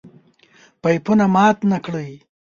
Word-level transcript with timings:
پيپونه 0.81 1.25
مات 1.35 1.57
نکړئ! 1.71 2.11